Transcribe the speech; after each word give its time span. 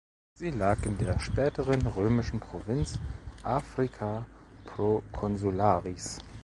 Sie 0.33 0.49
lag 0.49 0.83
in 0.87 0.97
der 0.97 1.19
späteren 1.19 1.85
römischen 1.85 2.39
Provinz 2.39 2.97
"Africa 3.43 4.25
proconsularis". 4.65 6.17